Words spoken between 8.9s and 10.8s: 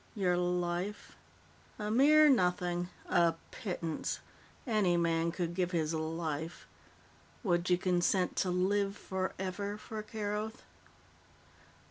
forever for Keroth?"